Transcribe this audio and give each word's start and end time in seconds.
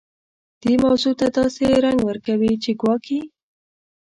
دې 0.61 0.73
موضوع 0.83 1.13
ته 1.19 1.27
داسې 1.37 1.63
رنګ 1.85 1.99
ورکوي 2.03 2.53
چې 2.63 2.71
ګواکې. 2.81 3.19